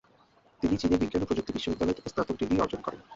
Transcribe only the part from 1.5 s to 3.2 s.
বিশ্ববিদ্যালয় থেকে স্নাতক ডিগ্রি অর্জন করেন।